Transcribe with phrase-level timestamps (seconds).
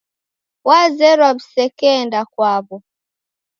[0.67, 2.77] Wazerwa w'isekeenda kwaw'o.